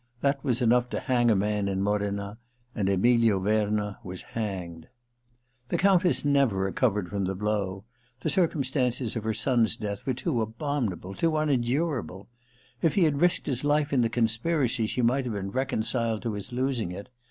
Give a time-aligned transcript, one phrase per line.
[0.21, 2.39] That was enough to hang a man in Modena,
[2.73, 4.87] and Emilio Verna was hanged.
[4.89, 7.83] 242 THE LETTER ii The Countess never recovered from the blow.
[8.21, 12.29] The circumstances of her son's death were too abominable, too imendurable.
[12.81, 16.33] If he had risked his life in the conspiracy, she might have been reconciled to
[16.33, 17.09] his losing it.